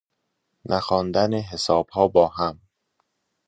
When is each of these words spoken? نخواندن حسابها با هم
نخواندن 0.65 1.33
حسابها 1.41 2.07
با 2.07 2.27
هم 2.27 2.59